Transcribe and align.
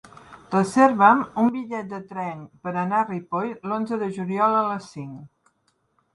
Reserva'm 0.53 1.19
un 1.41 1.51
bitllet 1.57 1.91
de 1.91 1.99
tren 2.13 2.41
per 2.65 2.73
anar 2.85 3.03
a 3.03 3.07
Ripoll 3.11 3.53
l'onze 3.69 4.01
de 4.07 4.09
juliol 4.19 4.59
a 4.65 4.67
les 4.73 4.91
cinc. 4.97 5.55